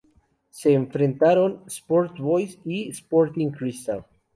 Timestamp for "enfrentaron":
0.73-1.61